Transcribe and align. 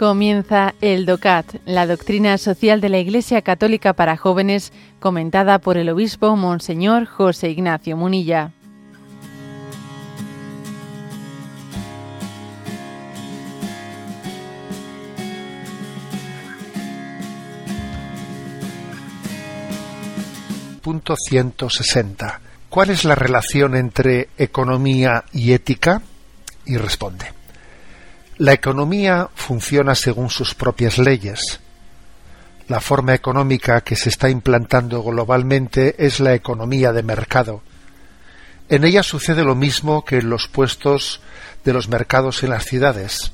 Comienza 0.00 0.74
el 0.80 1.04
DOCAT, 1.04 1.56
la 1.66 1.86
doctrina 1.86 2.38
social 2.38 2.80
de 2.80 2.88
la 2.88 2.96
Iglesia 2.96 3.42
Católica 3.42 3.92
para 3.92 4.16
jóvenes, 4.16 4.72
comentada 4.98 5.58
por 5.58 5.76
el 5.76 5.90
obispo 5.90 6.36
Monseñor 6.36 7.04
José 7.04 7.50
Ignacio 7.50 7.98
Munilla. 7.98 8.50
Punto 20.80 21.14
160. 21.14 22.40
¿Cuál 22.70 22.88
es 22.88 23.04
la 23.04 23.16
relación 23.16 23.76
entre 23.76 24.30
economía 24.38 25.24
y 25.34 25.52
ética? 25.52 26.00
Y 26.64 26.78
responde. 26.78 27.39
La 28.40 28.54
economía 28.54 29.28
funciona 29.34 29.94
según 29.94 30.30
sus 30.30 30.54
propias 30.54 30.96
leyes. 30.96 31.60
La 32.68 32.80
forma 32.80 33.12
económica 33.12 33.82
que 33.82 33.96
se 33.96 34.08
está 34.08 34.30
implantando 34.30 35.02
globalmente 35.02 35.94
es 35.98 36.20
la 36.20 36.32
economía 36.32 36.94
de 36.94 37.02
mercado. 37.02 37.60
En 38.70 38.84
ella 38.84 39.02
sucede 39.02 39.44
lo 39.44 39.54
mismo 39.54 40.06
que 40.06 40.20
en 40.20 40.30
los 40.30 40.48
puestos 40.48 41.20
de 41.66 41.74
los 41.74 41.90
mercados 41.90 42.42
en 42.42 42.48
las 42.48 42.64
ciudades. 42.64 43.32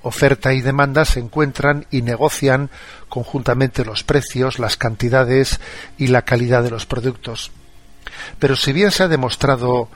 Oferta 0.00 0.54
y 0.54 0.62
demanda 0.62 1.04
se 1.04 1.20
encuentran 1.20 1.84
y 1.90 2.00
negocian 2.00 2.70
conjuntamente 3.10 3.84
los 3.84 4.02
precios, 4.02 4.58
las 4.58 4.78
cantidades 4.78 5.60
y 5.98 6.06
la 6.06 6.22
calidad 6.22 6.62
de 6.62 6.70
los 6.70 6.86
productos. 6.86 7.50
Pero 8.38 8.56
si 8.56 8.72
bien 8.72 8.92
se 8.92 9.02
ha 9.02 9.08
demostrado 9.08 9.90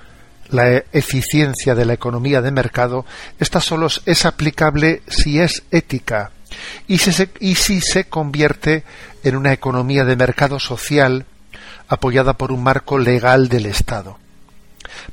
la 0.53 0.83
eficiencia 0.93 1.75
de 1.75 1.85
la 1.85 1.95
economía 1.95 2.43
de 2.43 2.51
mercado, 2.51 3.05
esta 3.41 3.61
solo 3.61 3.89
es 4.07 4.25
aplicable 4.27 5.03
si 5.09 5.41
es 5.41 5.63
ética 5.71 6.31
y 6.87 6.99
si, 6.99 7.13
se, 7.13 7.31
y 7.41 7.55
si 7.55 7.81
se 7.81 8.05
convierte 8.05 8.85
en 9.25 9.37
una 9.37 9.53
economía 9.53 10.05
de 10.05 10.17
mercado 10.17 10.61
social 10.61 11.25
apoyada 11.89 12.35
por 12.35 12.53
un 12.53 12.63
marco 12.63 12.99
legal 12.99 13.49
del 13.49 13.67
Estado. 13.67 14.19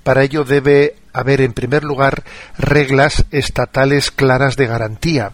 Para 0.03 0.23
ello 0.23 0.43
debe 0.43 0.95
haber, 1.13 1.41
en 1.41 1.53
primer 1.53 1.83
lugar, 1.83 2.23
reglas 2.57 3.25
estatales 3.31 4.11
claras 4.11 4.57
de 4.57 4.67
garantía 4.67 5.31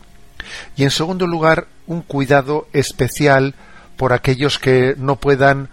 y, 0.75 0.83
en 0.83 0.91
segundo 0.91 1.25
lugar, 1.25 1.67
un 1.87 2.01
cuidado 2.01 2.67
especial 2.73 3.55
por 3.97 4.13
aquellos 4.13 4.59
que 4.59 4.95
no 4.97 5.15
puedan 5.15 5.69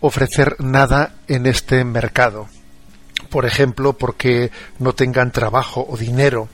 ofrecer 0.00 0.56
nada 0.60 1.14
en 1.26 1.46
este 1.46 1.84
mercado 1.84 2.48
por 3.32 3.46
ejemplo, 3.46 3.94
porque 3.94 4.52
no 4.78 4.92
tengan 4.92 5.32
trabajo 5.32 5.86
o 5.88 5.96
dinero. 5.96 6.50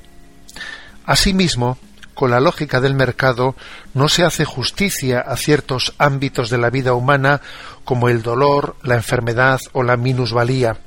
Asimismo, 1.05 1.77
con 2.15 2.31
la 2.31 2.39
lógica 2.39 2.81
del 2.81 2.95
mercado, 2.95 3.57
no 3.95 4.09
se 4.09 4.23
hace 4.23 4.45
justicia 4.45 5.19
a 5.21 5.37
ciertos 5.37 5.95
ámbitos 5.99 6.51
de 6.51 6.59
la 6.59 6.71
vida 6.71 6.95
humana 6.95 7.41
como 7.85 8.09
el 8.09 8.23
dolor, 8.23 8.77
la 8.85 8.95
enfermedad 8.95 9.61
o 9.73 9.83
la 9.83 9.97
minusvalía. 9.97 10.79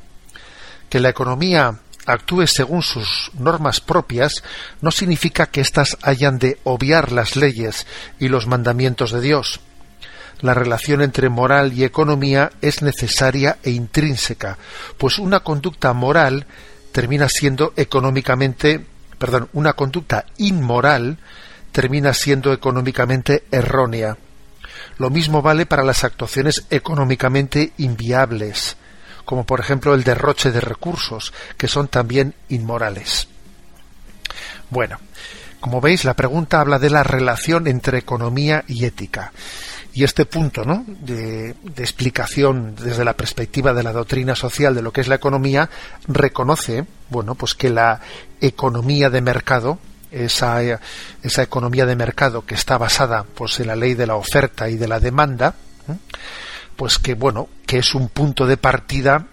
Que 0.90 1.02
la 1.02 1.10
economía 1.10 1.80
actúe 2.06 2.48
según 2.48 2.84
sus 2.84 3.30
normas 3.38 3.82
propias 3.82 4.44
no 4.80 4.92
significa 4.92 5.48
que 5.48 5.60
éstas 5.60 5.98
hayan 6.04 6.40
de 6.40 6.58
obviar 6.64 7.12
las 7.12 7.36
leyes 7.36 7.86
y 8.18 8.30
los 8.30 8.48
mandamientos 8.48 9.12
de 9.12 9.20
Dios 9.20 9.60
la 10.42 10.54
relación 10.54 11.02
entre 11.02 11.30
moral 11.30 11.74
y 11.74 11.84
economía 11.84 12.52
es 12.62 12.82
necesaria 12.82 13.58
e 13.64 13.72
intrínseca, 13.72 14.58
pues 14.98 15.20
una 15.20 15.42
conducta 15.42 15.94
moral 15.94 16.46
termina 16.92 17.30
siendo 17.30 17.74
económicamente, 17.76 18.86
perdón, 19.18 19.50
una 19.54 19.74
conducta 19.74 20.26
inmoral 20.38 21.18
termina 21.72 22.14
siendo 22.14 22.52
económicamente 22.54 23.46
errónea. 23.52 24.18
Lo 24.98 25.10
mismo 25.10 25.42
vale 25.42 25.66
para 25.66 25.84
las 25.84 26.04
actuaciones 26.04 26.66
económicamente 26.70 27.74
inviables, 27.78 28.76
como 29.26 29.46
por 29.46 29.60
ejemplo 29.60 29.94
el 29.94 30.04
derroche 30.04 30.52
de 30.52 30.62
recursos, 30.62 31.34
que 31.58 31.68
son 31.68 31.88
también 31.88 32.34
inmorales. 32.50 33.28
Bueno, 34.70 35.00
como 35.60 35.80
veis, 35.80 36.06
la 36.06 36.16
pregunta 36.16 36.60
habla 36.60 36.80
de 36.80 36.90
la 36.90 37.04
relación 37.04 37.68
entre 37.68 38.00
economía 38.00 38.64
y 38.68 38.86
ética. 38.86 39.32
Y 39.94 40.04
este 40.04 40.26
punto 40.26 40.64
¿no? 40.64 40.86
de, 40.88 41.56
explicación 41.78 42.76
desde 42.76 43.04
la 43.04 43.14
perspectiva 43.14 43.74
de 43.74 43.84
la 43.84 43.92
doctrina 43.92 44.36
social 44.36 44.74
de 44.74 44.82
lo 44.82 44.94
que 44.94 45.02
es 45.02 45.08
la 45.08 45.16
economía 45.16 45.70
reconoce 46.08 46.86
bueno, 47.10 47.36
pues 47.36 47.56
que 47.56 47.70
la 47.70 48.00
economía 48.40 49.10
de 49.10 49.22
mercado, 49.22 49.80
esa, 50.12 50.62
esa 51.22 51.44
economía 51.44 51.86
de 51.86 51.98
mercado 51.98 52.46
que 52.46 52.56
está 52.56 52.78
basada 52.78 53.26
pues, 53.36 53.60
en 53.60 53.68
la 53.68 53.76
ley 53.76 53.96
de 53.96 54.08
la 54.08 54.16
oferta 54.16 54.70
y 54.70 54.78
de 54.78 54.88
la 54.88 55.02
demanda, 55.02 55.56
pues 56.78 56.98
que 57.00 57.14
bueno, 57.14 57.50
que 57.66 57.80
es 57.80 57.94
un 57.94 58.08
punto 58.08 58.48
de 58.48 58.56
partida 58.56 59.28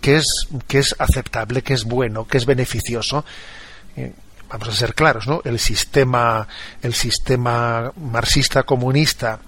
que 0.00 0.16
es, 0.16 0.46
que 0.68 0.78
es 0.78 0.94
aceptable, 0.98 1.62
que 1.62 1.74
es 1.74 1.84
bueno, 1.84 2.26
que 2.26 2.38
es 2.38 2.46
beneficioso. 2.46 3.24
Eh, 3.96 4.12
vamos 4.48 4.68
a 4.68 4.72
ser 4.72 4.94
claros, 4.94 5.26
¿no? 5.26 5.40
El 5.44 5.58
sistema, 5.58 6.46
el 6.82 6.94
sistema 6.94 7.90
marxista 7.96 8.62
comunista 8.62 9.40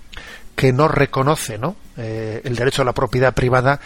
que 0.57 0.73
no 0.73 0.89
reconoce 0.89 1.59
¿no? 1.59 1.77
Eh, 1.97 2.41
el 2.45 2.57
derecho 2.57 2.83
a 2.83 2.85
la 2.85 2.93
propiedad 2.93 3.33
privada 3.33 3.79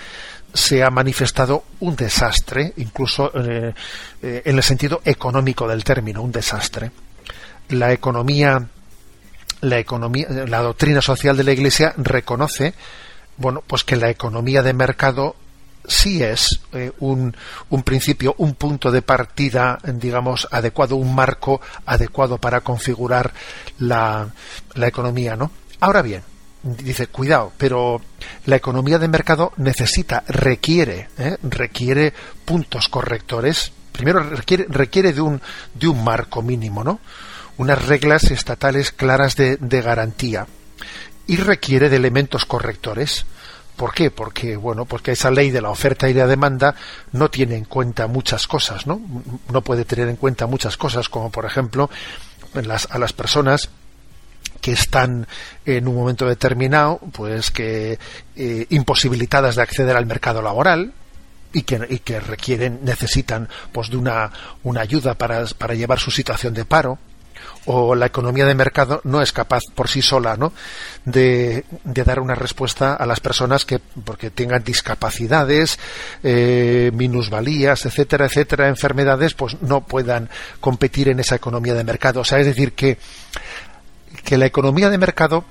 se 0.54 0.82
ha 0.82 0.90
manifestado 0.90 1.64
un 1.80 1.94
desastre, 1.94 2.72
incluso 2.78 3.30
eh, 3.34 3.72
eh, 4.22 4.42
en 4.44 4.56
el 4.56 4.62
sentido 4.62 5.00
económico 5.04 5.68
del 5.68 5.84
término, 5.84 6.22
un 6.22 6.32
desastre. 6.32 6.90
La 7.68 7.92
economía, 7.92 8.66
la 9.60 9.78
economía, 9.78 10.26
la 10.28 10.60
doctrina 10.60 11.00
social 11.00 11.36
de 11.36 11.44
la 11.44 11.52
Iglesia 11.52 11.94
reconoce, 11.98 12.74
bueno, 13.36 13.62
pues 13.64 13.84
que 13.84 13.94
la 13.94 14.10
economía 14.10 14.62
de 14.62 14.72
mercado 14.72 15.36
sí 15.86 16.20
es 16.20 16.60
un, 16.98 17.32
principio, 17.84 18.34
un 18.38 18.54
punto 18.54 18.90
de 18.90 19.02
partida, 19.02 19.78
digamos, 19.84 20.48
adecuado, 20.50 20.96
un 20.96 21.14
marco 21.14 21.60
adecuado 21.86 22.38
para 22.38 22.60
configurar 22.60 23.32
la, 23.78 24.28
la 24.74 24.88
economía, 24.88 25.36
¿no? 25.36 25.52
Ahora 25.78 26.02
bien, 26.02 26.22
dice 26.62 27.06
cuidado 27.06 27.52
pero 27.56 28.00
la 28.46 28.56
economía 28.56 28.98
de 28.98 29.08
mercado 29.08 29.52
necesita 29.56 30.24
requiere 30.28 31.08
¿eh? 31.18 31.36
requiere 31.42 32.12
puntos 32.44 32.88
correctores 32.88 33.72
primero 33.92 34.22
requiere 34.22 34.66
requiere 34.68 35.12
de 35.12 35.20
un 35.20 35.40
de 35.74 35.88
un 35.88 36.04
marco 36.04 36.42
mínimo 36.42 36.84
no 36.84 37.00
unas 37.56 37.86
reglas 37.86 38.24
estatales 38.24 38.92
claras 38.92 39.36
de, 39.36 39.56
de 39.56 39.82
garantía 39.82 40.46
y 41.26 41.36
requiere 41.36 41.88
de 41.88 41.96
elementos 41.96 42.44
correctores 42.44 43.24
¿Por 43.80 43.94
qué? 43.94 44.10
Porque, 44.10 44.58
bueno, 44.58 44.84
porque 44.84 45.12
esa 45.12 45.30
ley 45.30 45.50
de 45.50 45.62
la 45.62 45.70
oferta 45.70 46.06
y 46.06 46.12
la 46.12 46.26
demanda 46.26 46.74
no 47.12 47.30
tiene 47.30 47.56
en 47.56 47.64
cuenta 47.64 48.08
muchas 48.08 48.46
cosas, 48.46 48.86
¿no? 48.86 49.00
No 49.50 49.62
puede 49.62 49.86
tener 49.86 50.06
en 50.10 50.16
cuenta 50.16 50.46
muchas 50.46 50.76
cosas, 50.76 51.08
como 51.08 51.30
por 51.30 51.46
ejemplo, 51.46 51.88
las, 52.52 52.86
a 52.90 52.98
las 52.98 53.14
personas 53.14 53.70
que 54.60 54.72
están 54.72 55.26
en 55.64 55.88
un 55.88 55.94
momento 55.94 56.26
determinado, 56.26 56.98
pues 57.12 57.50
que 57.50 57.98
eh, 58.36 58.66
imposibilitadas 58.70 59.56
de 59.56 59.62
acceder 59.62 59.96
al 59.96 60.06
mercado 60.06 60.42
laboral 60.42 60.92
y 61.52 61.62
que, 61.62 61.86
y 61.88 61.98
que 61.98 62.20
requieren, 62.20 62.80
necesitan 62.82 63.48
pues 63.72 63.90
de 63.90 63.96
una, 63.96 64.30
una 64.62 64.82
ayuda 64.82 65.14
para, 65.14 65.44
para 65.58 65.74
llevar 65.74 65.98
su 65.98 66.10
situación 66.10 66.54
de 66.54 66.64
paro 66.64 66.98
o 67.66 67.94
la 67.94 68.06
economía 68.06 68.46
de 68.46 68.54
mercado 68.54 69.00
no 69.04 69.20
es 69.20 69.32
capaz 69.32 69.64
por 69.74 69.88
sí 69.88 70.02
sola 70.02 70.36
¿no? 70.36 70.52
de, 71.04 71.64
de 71.84 72.04
dar 72.04 72.20
una 72.20 72.34
respuesta 72.34 72.94
a 72.94 73.06
las 73.06 73.20
personas 73.20 73.64
que 73.64 73.78
porque 73.78 74.30
tengan 74.30 74.64
discapacidades 74.64 75.78
eh, 76.22 76.90
minusvalías 76.94 77.84
etcétera 77.84 78.26
etcétera 78.26 78.68
enfermedades 78.68 79.34
pues 79.34 79.60
no 79.60 79.82
puedan 79.82 80.30
competir 80.60 81.08
en 81.08 81.20
esa 81.20 81.36
economía 81.36 81.74
de 81.74 81.84
mercado 81.84 82.20
o 82.20 82.24
sea 82.24 82.38
es 82.38 82.46
decir 82.46 82.72
que 82.72 82.98
que 84.22 84.38
la 84.38 84.46
economía 84.46 84.90
de 84.90 84.98
mercado 84.98 85.44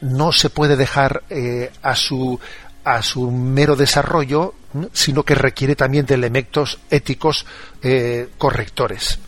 no 0.00 0.32
se 0.32 0.50
puede 0.50 0.76
dejar 0.76 1.22
eh, 1.30 1.70
a 1.82 1.94
su 1.94 2.38
a 2.86 3.02
su 3.02 3.32
mero 3.32 3.74
desarrollo, 3.74 4.54
sino 4.92 5.24
que 5.24 5.34
requiere 5.34 5.74
también 5.74 6.06
de 6.06 6.14
elementos 6.14 6.78
éticos 6.88 7.44
eh, 7.82 8.28
correctores. 8.38 9.18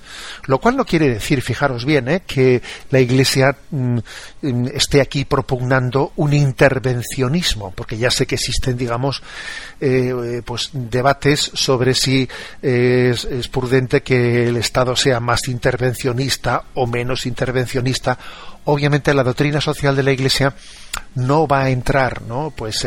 Lo 0.47 0.59
cual 0.59 0.77
no 0.77 0.85
quiere 0.85 1.09
decir, 1.09 1.43
fijaros 1.43 1.85
bien, 1.85 2.09
eh, 2.09 2.23
que 2.25 2.63
la 2.91 3.01
Iglesia 3.01 3.57
mm, 3.71 3.99
mm, 4.43 4.67
esté 4.75 5.01
aquí 5.01 5.25
propugnando 5.25 6.13
un 6.17 6.35
intervencionismo, 6.35 7.73
porque 7.73 7.99
ya 7.99 8.13
sé 8.13 8.27
que 8.27 8.37
existen, 8.37 8.77
digamos, 8.77 9.23
eh, 9.81 10.41
pues 10.45 10.71
debates 10.73 11.51
sobre 11.55 11.95
si 11.95 12.29
es, 12.63 13.25
es 13.25 13.49
prudente 13.49 14.03
que 14.03 14.49
el 14.49 14.57
Estado 14.57 14.95
sea 14.95 15.19
más 15.19 15.49
intervencionista 15.49 16.63
o 16.75 16.87
menos 16.87 17.27
intervencionista. 17.27 18.19
Obviamente 18.71 19.15
la 19.15 19.25
doctrina 19.25 19.63
social 19.63 19.97
de 19.97 20.03
la 20.03 20.13
Iglesia 20.13 20.55
no 21.15 21.47
va 21.47 21.63
a 21.63 21.71
entrar 21.71 22.21
¿no? 22.21 22.53
pues 22.55 22.87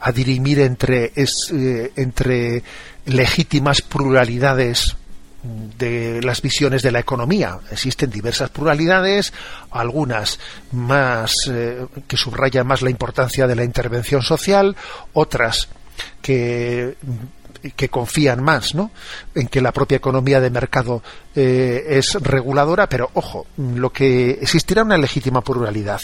a 0.00 0.12
dirimir 0.12 0.60
entre, 0.60 1.12
eh, 1.14 1.92
entre 1.94 2.62
legítimas 3.04 3.82
pluralidades 3.82 4.96
de 5.42 6.22
las 6.22 6.40
visiones 6.40 6.82
de 6.82 6.92
la 6.92 7.00
economía. 7.00 7.58
Existen 7.70 8.08
diversas 8.08 8.48
pluralidades, 8.48 9.34
algunas 9.70 10.38
más 10.72 11.34
eh, 11.50 11.86
que 12.08 12.16
subrayan 12.16 12.66
más 12.66 12.80
la 12.80 12.88
importancia 12.88 13.46
de 13.46 13.56
la 13.56 13.64
intervención 13.64 14.22
social, 14.22 14.74
otras 15.12 15.68
que 16.20 16.96
confían 17.90 18.42
más 18.42 18.74
¿no? 18.74 18.90
en 19.34 19.48
que 19.48 19.60
la 19.60 19.72
propia 19.72 19.96
economía 19.96 20.40
de 20.40 20.50
mercado 20.50 21.02
eh, 21.34 21.84
es 21.88 22.14
reguladora, 22.14 22.88
pero 22.88 23.10
ojo, 23.14 23.46
lo 23.56 23.90
que 23.92 24.30
existirá 24.30 24.82
una 24.82 24.96
legítima 24.96 25.42
pluralidad, 25.42 26.00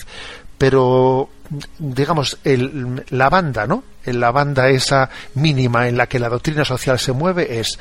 pero 0.59 1.31
digamos 1.79 2.39
el, 2.45 3.05
la 3.11 3.31
banda, 3.31 3.67
¿no? 3.67 3.85
La 4.05 4.31
banda 4.31 4.69
esa 4.69 5.09
mínima 5.35 5.89
en 5.89 5.97
la 5.97 6.07
que 6.07 6.19
la 6.19 6.29
doctrina 6.29 6.65
social 6.65 6.99
se 6.99 7.13
mueve 7.13 7.59
es 7.61 7.79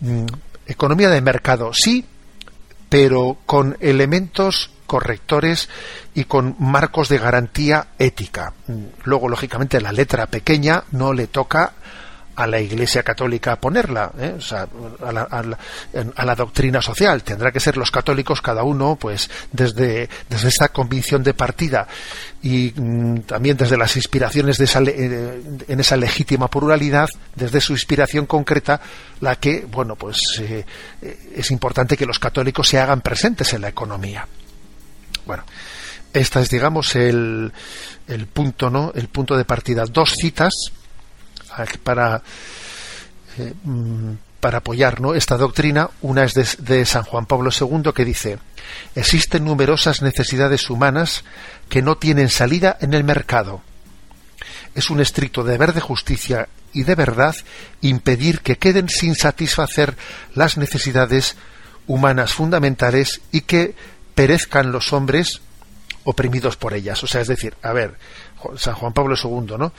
mm, 0.00 0.26
economía 0.66 1.08
de 1.08 1.20
mercado, 1.20 1.72
sí, 1.72 2.04
pero 2.94 3.38
con 3.44 3.76
elementos 3.80 4.70
correctores 4.86 5.68
y 6.14 6.26
con 6.26 6.54
marcos 6.60 7.08
de 7.08 7.18
garantía 7.18 7.88
ética. 7.98 8.52
Luego, 9.02 9.28
lógicamente, 9.28 9.80
la 9.80 9.90
letra 9.90 10.28
pequeña 10.28 10.84
no 10.92 11.12
le 11.12 11.26
toca 11.26 11.72
a 12.36 12.46
la 12.46 12.60
Iglesia 12.60 13.02
Católica 13.02 13.56
ponerla, 13.56 14.10
¿eh? 14.18 14.34
o 14.36 14.40
sea, 14.40 14.66
a, 15.04 15.12
la, 15.12 15.22
a, 15.22 16.24
la, 16.24 16.34
doctrina 16.34 16.82
social. 16.82 17.22
Tendrá 17.22 17.52
que 17.52 17.60
ser 17.60 17.76
los 17.76 17.90
católicos 17.90 18.40
cada 18.40 18.64
uno, 18.64 18.96
pues, 18.96 19.30
desde, 19.52 20.08
desde 20.28 20.48
esa 20.48 20.68
convicción 20.68 21.22
de 21.22 21.34
partida 21.34 21.86
y 22.42 22.72
mm, 22.74 23.20
también 23.20 23.56
desde 23.56 23.76
las 23.76 23.96
inspiraciones 23.96 24.58
de 24.58 24.64
esa, 24.64 24.80
eh, 24.82 25.42
en 25.68 25.80
esa 25.80 25.96
legítima 25.96 26.48
pluralidad, 26.48 27.08
desde 27.34 27.60
su 27.60 27.72
inspiración 27.72 28.26
concreta, 28.26 28.80
la 29.20 29.36
que, 29.36 29.66
bueno, 29.70 29.94
pues 29.96 30.18
eh, 30.40 30.64
es 31.34 31.50
importante 31.50 31.96
que 31.96 32.06
los 32.06 32.18
católicos 32.18 32.68
se 32.68 32.78
hagan 32.78 33.00
presentes 33.00 33.52
en 33.52 33.62
la 33.62 33.68
economía. 33.68 34.26
Bueno, 35.24 35.44
esta 36.12 36.40
es, 36.40 36.50
digamos, 36.50 36.94
el, 36.96 37.52
el 38.08 38.26
punto, 38.26 38.70
¿no? 38.70 38.92
El 38.94 39.08
punto 39.08 39.36
de 39.36 39.44
partida. 39.44 39.84
Dos 39.86 40.14
citas 40.20 40.52
para, 41.82 42.22
eh, 43.38 43.52
mm, 43.62 44.12
para 44.40 44.58
apoyar 44.58 44.98
esta 45.14 45.36
doctrina. 45.36 45.90
Una 46.02 46.24
es 46.24 46.34
de, 46.58 46.84
San 46.84 47.04
Juan 47.04 47.26
Pablo 47.26 47.50
II 47.50 47.92
que 47.94 48.04
dice, 48.04 48.38
existen 48.94 49.44
numerosas 49.44 50.02
necesidades 50.02 50.68
humanas 50.70 51.24
que 51.68 51.82
no 51.82 51.96
tienen 51.96 52.28
salida 52.28 52.76
en 52.80 52.94
el 52.94 53.04
mercado. 53.04 53.62
Es 54.74 54.90
un 54.90 55.00
estricto 55.00 55.44
deber 55.44 55.72
de 55.72 55.80
justicia 55.80 56.48
y 56.72 56.82
de 56.82 56.94
verdad 56.94 57.36
impedir 57.80 58.40
que 58.40 58.58
queden 58.58 58.88
sin 58.88 59.14
satisfacer 59.14 59.96
las 60.34 60.56
necesidades 60.58 61.36
humanas 61.86 62.32
fundamentales 62.32 63.20
y 63.30 63.42
que 63.42 63.74
perezcan 64.14 64.72
los 64.72 64.92
hombres 64.92 65.40
oprimidos 66.04 66.56
por 66.56 66.74
ellas. 66.74 67.02
O 67.02 67.06
sea, 67.06 67.20
es 67.20 67.28
decir, 67.28 67.54
a 67.62 67.72
ver, 67.72 67.94
San 68.56 68.74
Juan 68.74 68.92
Pablo 68.92 69.16
II, 69.22 69.56
¿no? 69.58 69.72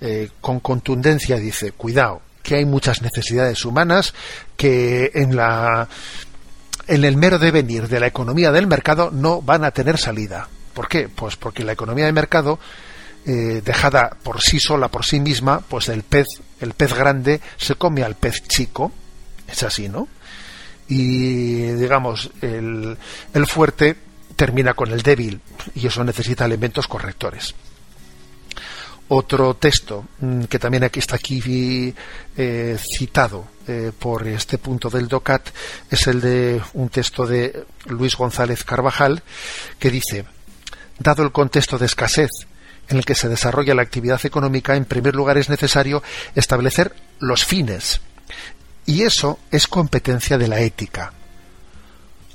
Eh, 0.00 0.30
con 0.40 0.60
contundencia 0.60 1.36
dice, 1.36 1.72
cuidado, 1.72 2.22
que 2.42 2.56
hay 2.56 2.64
muchas 2.64 3.02
necesidades 3.02 3.64
humanas 3.64 4.14
que 4.56 5.10
en 5.14 5.36
la 5.36 5.88
en 6.86 7.04
el 7.04 7.16
mero 7.16 7.38
devenir 7.38 7.88
de 7.88 8.00
la 8.00 8.06
economía 8.06 8.50
del 8.50 8.66
mercado 8.66 9.10
no 9.12 9.42
van 9.42 9.64
a 9.64 9.70
tener 9.70 9.98
salida. 9.98 10.48
¿Por 10.72 10.88
qué? 10.88 11.08
Pues 11.08 11.36
porque 11.36 11.64
la 11.64 11.72
economía 11.72 12.06
de 12.06 12.12
mercado 12.12 12.58
eh, 13.26 13.60
dejada 13.62 14.16
por 14.22 14.40
sí 14.40 14.58
sola, 14.58 14.88
por 14.88 15.04
sí 15.04 15.20
misma, 15.20 15.60
pues 15.60 15.90
el 15.90 16.02
pez, 16.02 16.26
el 16.60 16.72
pez 16.72 16.94
grande 16.94 17.42
se 17.58 17.74
come 17.74 18.02
al 18.02 18.14
pez 18.14 18.42
chico, 18.48 18.90
es 19.46 19.62
así, 19.62 19.88
¿no? 19.88 20.08
Y 20.88 21.62
digamos, 21.72 22.30
el, 22.40 22.96
el 23.34 23.46
fuerte 23.46 23.96
termina 24.34 24.72
con 24.72 24.90
el 24.92 25.02
débil 25.02 25.42
y 25.74 25.86
eso 25.86 26.02
necesita 26.04 26.46
elementos 26.46 26.88
correctores. 26.88 27.54
Otro 29.08 29.54
texto 29.54 30.04
mm, 30.20 30.44
que 30.44 30.58
también 30.58 30.84
aquí 30.84 30.98
está 30.98 31.16
aquí 31.16 31.94
eh, 32.36 32.78
citado 32.78 33.46
eh, 33.66 33.90
por 33.98 34.26
este 34.26 34.58
punto 34.58 34.90
del 34.90 35.08
DOCAT 35.08 35.48
es 35.90 36.06
el 36.06 36.20
de 36.20 36.60
un 36.74 36.90
texto 36.90 37.26
de 37.26 37.64
Luis 37.86 38.16
González 38.16 38.64
Carvajal 38.64 39.22
que 39.78 39.90
dice, 39.90 40.26
dado 40.98 41.22
el 41.22 41.32
contexto 41.32 41.78
de 41.78 41.86
escasez 41.86 42.30
en 42.88 42.98
el 42.98 43.04
que 43.04 43.14
se 43.14 43.28
desarrolla 43.28 43.74
la 43.74 43.82
actividad 43.82 44.20
económica, 44.24 44.76
en 44.76 44.84
primer 44.84 45.14
lugar 45.14 45.38
es 45.38 45.48
necesario 45.48 46.02
establecer 46.34 46.94
los 47.18 47.44
fines. 47.44 48.00
Y 48.86 49.02
eso 49.02 49.38
es 49.50 49.68
competencia 49.68 50.38
de 50.38 50.48
la 50.48 50.60
ética 50.60 51.12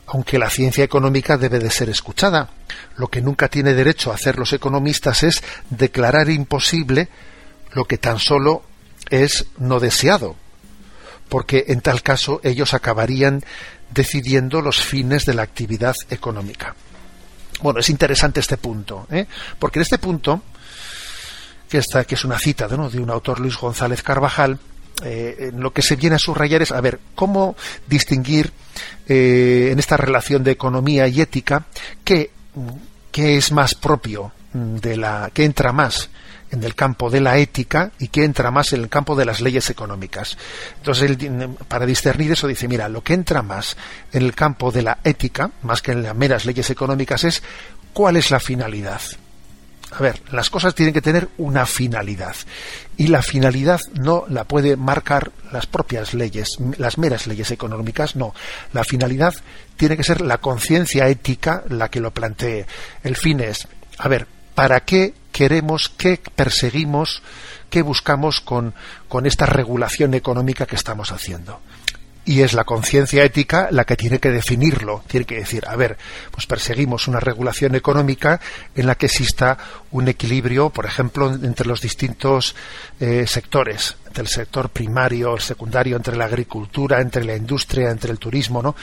aunque 0.08 0.38
la 0.38 0.50
ciencia 0.50 0.84
económica 0.84 1.38
debe 1.38 1.60
de 1.60 1.70
ser 1.70 1.90
escuchada. 1.90 2.50
Lo 2.98 3.08
que 3.08 3.22
nunca 3.22 3.48
tiene 3.48 3.74
derecho 3.74 4.12
a 4.12 4.16
hacer 4.16 4.38
los 4.38 4.54
economistas 4.54 5.24
es 5.24 5.44
declarar 5.70 6.30
imposible 6.30 7.10
lo 7.72 7.86
que 7.86 7.98
tan 7.98 8.20
solo 8.20 8.64
es 9.10 9.46
no 9.58 9.80
deseado, 9.80 10.36
porque 11.30 11.66
en 11.68 11.82
tal 11.82 12.02
caso 12.02 12.40
ellos 12.44 12.74
acabarían 12.74 13.44
decidiendo 13.92 14.62
los 14.62 14.82
fines 14.82 15.26
de 15.26 15.34
la 15.34 15.44
actividad 15.44 15.96
económica. 16.10 16.76
Bueno, 17.62 17.80
es 17.80 17.90
interesante 17.90 18.40
este 18.40 18.58
punto, 18.58 19.08
¿eh? 19.12 19.28
porque 19.60 19.80
en 19.80 19.84
este 19.84 19.98
punto, 19.98 20.42
que, 21.70 21.78
está, 21.78 22.04
que 22.04 22.16
es 22.16 22.26
una 22.26 22.40
cita 22.40 22.68
de 22.68 22.76
un 22.76 23.10
autor 23.10 23.40
Luis 23.40 23.58
González 23.58 24.04
Carvajal, 24.04 24.60
eh, 25.02 25.52
lo 25.56 25.74
que 25.74 25.82
se 25.82 25.96
viene 25.96 26.16
a 26.16 26.20
subrayar 26.20 26.62
es, 26.62 26.72
a 26.72 26.82
ver, 26.82 27.00
cómo 27.16 27.56
distinguir 27.88 28.52
eh, 29.08 29.70
en 29.72 29.80
esta 29.80 29.98
relación 29.98 30.44
de 30.44 30.52
economía 30.52 31.08
y 31.08 31.22
ética 31.22 31.66
qué, 32.04 32.32
es 33.14 33.52
más 33.52 33.76
propio 33.76 34.32
de 34.54 34.98
la, 34.98 35.32
que 35.34 35.46
entra 35.46 35.72
más 35.72 36.10
en 36.52 36.64
el 36.64 36.76
campo 36.76 37.10
de 37.10 37.20
la 37.20 37.38
ética 37.38 37.92
y 37.98 38.10
que 38.10 38.24
entra 38.24 38.52
más 38.52 38.74
en 38.74 38.82
el 38.82 38.90
campo 38.90 39.16
de 39.16 39.26
las 39.26 39.42
leyes 39.42 39.70
económicas. 39.72 40.38
Entonces, 40.78 41.18
para 41.68 41.88
discernir 41.88 42.32
eso, 42.32 42.48
dice, 42.48 42.68
mira, 42.68 42.88
lo 42.88 43.02
que 43.02 43.16
entra 43.16 43.42
más 43.42 43.76
en 44.12 44.22
el 44.22 44.36
campo 44.36 44.72
de 44.72 44.84
la 44.84 45.00
ética, 45.04 45.50
más 45.64 45.82
que 45.82 45.94
en 45.94 46.04
las 46.04 46.16
meras 46.16 46.46
leyes 46.46 46.70
económicas, 46.70 47.24
es 47.24 47.42
cuál 47.92 48.18
es 48.18 48.30
la 48.30 48.40
finalidad. 48.40 49.02
A 49.96 50.02
ver, 50.02 50.22
las 50.32 50.50
cosas 50.50 50.74
tienen 50.74 50.94
que 50.94 51.02
tener 51.02 51.30
una 51.38 51.68
finalidad 51.68 52.36
y 52.98 53.08
la 53.08 53.22
finalidad 53.22 53.80
no 53.94 54.26
la 54.28 54.44
puede 54.46 54.76
marcar 54.76 55.32
las 55.52 55.68
propias 55.68 56.16
leyes, 56.16 56.58
las 56.78 56.98
meras 56.98 57.28
leyes 57.28 57.52
económicas, 57.52 58.16
no. 58.16 58.34
La 58.72 58.84
finalidad 58.84 59.36
tiene 59.78 59.96
que 59.96 60.04
ser 60.04 60.22
la 60.22 60.40
conciencia 60.40 61.08
ética 61.10 61.64
la 61.70 61.90
que 61.90 62.00
lo 62.00 62.12
plantee. 62.12 62.66
El 63.04 63.16
fin 63.16 63.40
es, 63.40 63.68
a 64.00 64.08
ver, 64.08 64.26
¿para 64.56 64.80
qué 64.80 65.14
queremos, 65.32 65.90
qué 65.90 66.20
perseguimos, 66.36 67.22
qué 67.70 67.84
buscamos 67.84 68.42
con, 68.42 68.74
con 69.08 69.28
esta 69.28 69.46
regulación 69.46 70.16
económica 70.16 70.66
que 70.66 70.76
estamos 70.76 71.12
haciendo? 71.12 71.60
Y 72.26 72.42
es 72.42 72.54
la 72.54 72.64
conciencia 72.64 73.24
ética 73.24 73.68
la 73.72 73.84
que 73.84 73.98
tiene 73.98 74.20
que 74.20 74.30
definirlo, 74.30 75.04
tiene 75.08 75.26
que 75.26 75.36
decir, 75.36 75.66
a 75.68 75.76
ver, 75.76 75.98
pues 76.32 76.48
perseguimos 76.48 77.08
una 77.08 77.20
regulación 77.20 77.76
económica 77.76 78.40
en 78.76 78.88
la 78.88 78.96
que 78.96 79.08
exista 79.08 79.58
un 79.92 80.08
equilibrio, 80.08 80.70
por 80.70 80.86
ejemplo, 80.86 81.34
entre 81.34 81.68
los 81.68 81.82
distintos 81.82 82.56
eh, 83.00 83.26
sectores, 83.28 83.98
entre 84.08 84.24
el 84.24 84.30
sector 84.30 84.70
primario, 84.70 85.36
el 85.36 85.42
secundario, 85.42 85.98
entre 85.98 86.16
la 86.16 86.26
agricultura, 86.26 87.02
entre 87.02 87.26
la 87.26 87.36
industria, 87.36 87.90
entre 87.90 88.12
el 88.12 88.20
turismo, 88.20 88.62
¿no? 88.62 88.76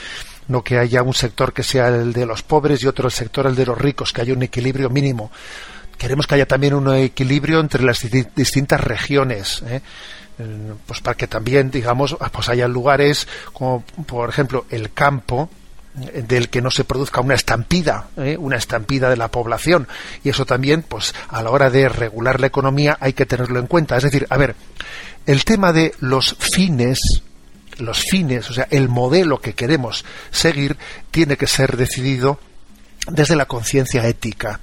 No 0.47 0.63
que 0.63 0.77
haya 0.77 1.01
un 1.01 1.13
sector 1.13 1.53
que 1.53 1.63
sea 1.63 1.87
el 1.87 2.13
de 2.13 2.25
los 2.25 2.43
pobres 2.43 2.83
y 2.83 2.87
otro 2.87 3.07
el 3.07 3.13
sector 3.13 3.47
el 3.47 3.55
de 3.55 3.65
los 3.65 3.77
ricos, 3.77 4.13
que 4.13 4.21
haya 4.21 4.33
un 4.33 4.43
equilibrio 4.43 4.89
mínimo. 4.89 5.31
Queremos 5.97 6.27
que 6.27 6.35
haya 6.35 6.47
también 6.47 6.73
un 6.73 6.93
equilibrio 6.95 7.59
entre 7.59 7.83
las 7.83 8.01
distintas 8.35 8.81
regiones. 8.81 9.63
¿eh? 9.67 9.81
Pues 10.85 11.01
para 11.01 11.15
que 11.15 11.27
también, 11.27 11.71
digamos, 11.71 12.15
ah, 12.19 12.29
pues 12.31 12.49
haya 12.49 12.67
lugares 12.67 13.27
como, 13.53 13.83
por 14.05 14.29
ejemplo, 14.29 14.65
el 14.69 14.93
campo, 14.93 15.49
eh, 15.99 16.23
del 16.25 16.49
que 16.49 16.61
no 16.61 16.71
se 16.71 16.85
produzca 16.85 17.19
una 17.19 17.35
estampida, 17.35 18.07
¿eh? 18.15 18.37
una 18.39 18.55
estampida 18.55 19.09
de 19.09 19.17
la 19.17 19.27
población. 19.27 19.87
Y 20.23 20.29
eso 20.29 20.45
también, 20.45 20.83
pues 20.83 21.13
a 21.27 21.43
la 21.43 21.49
hora 21.49 21.69
de 21.69 21.89
regular 21.89 22.39
la 22.39 22.47
economía 22.47 22.97
hay 23.01 23.13
que 23.13 23.25
tenerlo 23.25 23.59
en 23.59 23.67
cuenta. 23.67 23.97
Es 23.97 24.03
decir, 24.03 24.25
a 24.29 24.37
ver, 24.37 24.55
el 25.25 25.43
tema 25.43 25.73
de 25.73 25.93
los 25.99 26.37
fines, 26.39 27.21
los 27.77 27.99
fines, 27.99 28.49
o 28.49 28.53
sea, 28.53 28.67
el 28.69 28.87
modelo 28.87 29.39
que 29.39 29.53
queremos 29.53 30.05
seguir, 30.31 30.77
tiene 31.11 31.35
que 31.35 31.47
ser 31.47 31.75
decidido 31.75 32.39
desde 33.07 33.35
la 33.35 33.45
conciencia 33.45 34.07
ética 34.07 34.61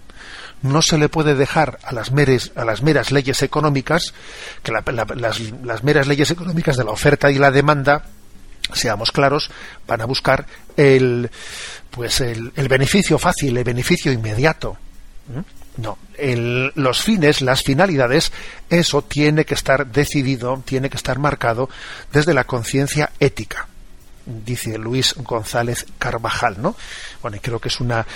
no 0.62 0.82
se 0.82 0.98
le 0.98 1.08
puede 1.08 1.34
dejar 1.34 1.78
a 1.82 1.92
las, 1.92 2.10
a 2.56 2.64
las 2.64 2.82
meras 2.82 3.12
leyes 3.12 3.42
económicas, 3.42 4.14
que 4.62 4.72
las, 4.72 5.84
meras 5.84 6.06
leyes 6.06 6.30
económicas 6.30 6.76
de 6.76 6.84
la 6.84 6.90
oferta 6.90 7.30
y 7.30 7.38
la 7.38 7.50
demanda, 7.50 8.04
seamos 8.72 9.12
claros, 9.12 9.50
van 9.86 10.00
a 10.00 10.04
buscar 10.04 10.46
el, 10.76 11.30
pues 11.90 12.20
el, 12.20 12.50
beneficio 12.68 13.18
fácil, 13.18 13.56
el 13.56 13.64
beneficio 13.64 14.12
inmediato. 14.12 14.76
¿Mm? 15.28 15.82
No, 15.82 15.96
los 16.74 17.02
fines, 17.02 17.40
las 17.40 17.62
finalidades, 17.62 18.32
eso 18.68 19.02
tiene 19.02 19.44
que 19.44 19.54
estar 19.54 19.86
decidido, 19.86 20.60
tiene 20.64 20.90
que 20.90 20.96
estar 20.96 21.20
marcado 21.20 21.70
desde 22.12 22.34
la 22.34 22.42
conciencia 22.44 23.12
ética. 23.20 23.68
Dice 24.28 24.78
Luis 24.78 25.14
González 25.16 25.86
Carvajal, 25.98 26.60
¿no? 26.60 26.76
Bueno, 27.22 27.36
y 27.36 27.40
creo 27.40 27.58
que 27.58 27.68
es 27.68 27.80
una, 27.80 28.06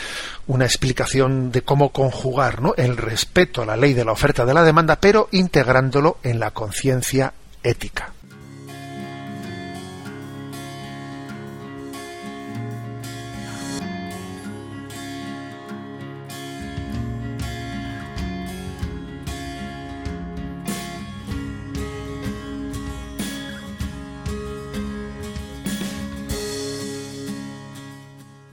una 0.46 0.64
explicación 0.64 1.50
de 1.50 1.62
cómo 1.62 1.90
conjugar 1.90 2.60
¿no? 2.60 2.74
el 2.76 2.96
respeto 2.96 3.62
a 3.62 3.66
la 3.66 3.76
ley 3.76 3.94
de 3.94 4.04
la 4.04 4.12
oferta 4.12 4.44
de 4.44 4.54
la 4.54 4.62
demanda, 4.62 4.96
pero 4.96 5.28
integrándolo 5.32 6.18
en 6.22 6.38
la 6.38 6.50
conciencia 6.50 7.32
ética. 7.62 8.12